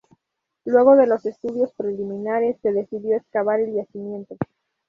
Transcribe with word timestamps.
Luego 0.65 0.95
de 0.95 1.05
los 1.05 1.27
estudios 1.27 1.73
preliminares, 1.77 2.57
se 2.63 2.73
decidió 2.73 3.17
excavar 3.17 3.59
el 3.59 3.75
yacimiento. 3.75 4.35